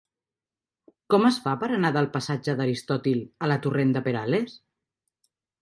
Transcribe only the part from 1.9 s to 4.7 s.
del passatge d'Aristòtil a la torrent de Perales?